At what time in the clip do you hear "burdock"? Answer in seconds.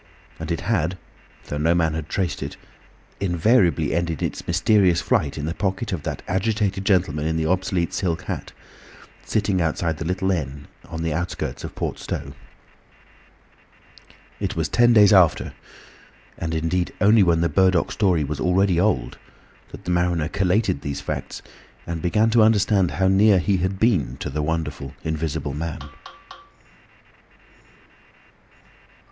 17.47-17.91